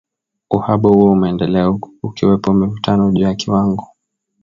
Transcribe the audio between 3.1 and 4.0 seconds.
juu ya kiwango